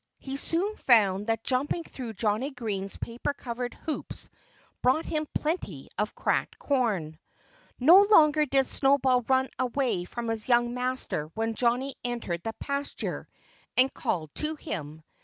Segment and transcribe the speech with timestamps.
[0.17, 4.29] He soon found that jumping through Johnnie Green's paper covered hoops
[4.81, 7.19] brought him plenty of cracked corn.
[7.79, 13.27] No longer did Snowball run away from his young master when Johnnie entered the pasture
[13.77, 15.03] and called to him.